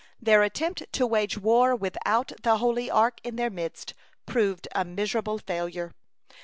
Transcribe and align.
Their 0.19 0.41
attempt 0.41 0.81
to 0.93 1.05
wage 1.05 1.37
war 1.37 1.75
without 1.75 2.31
the 2.41 2.57
Holy 2.57 2.89
Ark 2.89 3.19
in 3.23 3.35
their 3.35 3.51
midst 3.51 3.93
proved 4.25 4.67
a 4.73 4.83
miserable 4.83 5.37
failure. 5.37 5.93